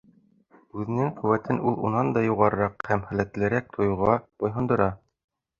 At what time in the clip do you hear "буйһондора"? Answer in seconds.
4.43-4.93